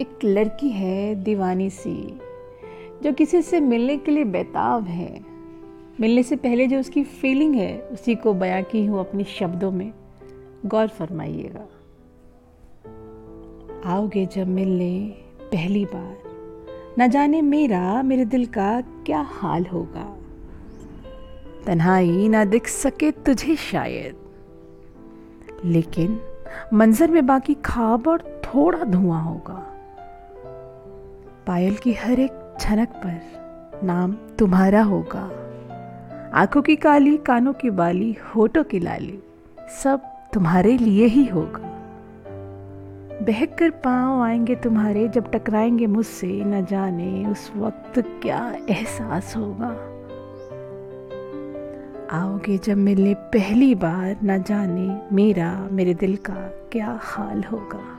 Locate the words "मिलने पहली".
14.46-15.84, 52.76-53.74